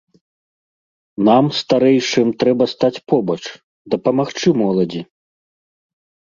Нам, 1.27 1.45
старэйшым, 1.57 2.27
трэба 2.43 2.63
стаць 2.73 3.03
побач, 3.13 3.37
дапамагчы 3.97 4.49
моладзі. 4.63 5.01